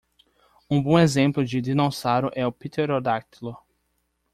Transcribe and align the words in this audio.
Um 0.67 0.81
bom 0.81 0.97
exemplo 0.97 1.45
de 1.45 1.61
dinossauro 1.61 2.31
é 2.33 2.43
o 2.43 2.51
Pterodáctilo. 2.51 3.55